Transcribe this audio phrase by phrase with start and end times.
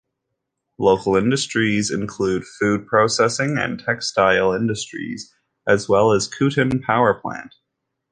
[0.79, 5.31] Local industries include food processing and textile industries,
[5.67, 7.53] as well as Kuitun Power Plant.